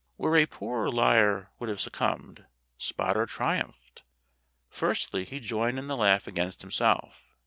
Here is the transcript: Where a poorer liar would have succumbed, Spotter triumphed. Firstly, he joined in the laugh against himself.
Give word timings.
Where 0.15 0.35
a 0.35 0.47
poorer 0.47 0.89
liar 0.91 1.51
would 1.59 1.69
have 1.69 1.79
succumbed, 1.79 2.47
Spotter 2.79 3.27
triumphed. 3.27 4.01
Firstly, 4.67 5.25
he 5.25 5.39
joined 5.39 5.77
in 5.77 5.85
the 5.85 5.95
laugh 5.95 6.25
against 6.25 6.61
himself. 6.63 7.21